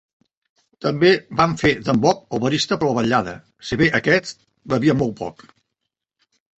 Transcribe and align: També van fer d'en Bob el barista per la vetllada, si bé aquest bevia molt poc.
També 0.85 1.11
van 1.41 1.53
fer 1.59 1.71
d'en 1.89 2.01
Bob 2.07 2.25
el 2.39 2.43
barista 2.47 2.79
per 2.81 2.89
la 2.91 2.97
vetllada, 3.01 3.37
si 3.69 3.81
bé 3.85 3.93
aquest 4.03 4.45
bevia 4.75 5.01
molt 5.03 5.19
poc. 5.25 5.49